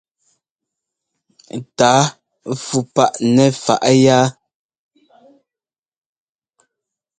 Tǎa 1.77 1.99
fú 2.63 2.77
paʼ 2.95 3.11
nɛ 3.35 3.45
faʼ 3.63 3.83
yá. 4.05 4.19